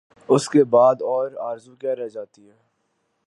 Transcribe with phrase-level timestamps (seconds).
[0.29, 2.55] اس کے بعد اور آرزو کیا رہ جاتی ہے؟